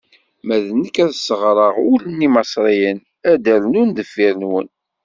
[0.45, 2.99] Ma d nekk, ad sseɣreɣ ul n Imaṣriyen,
[3.31, 4.67] ad d-rnun deffir-nwen.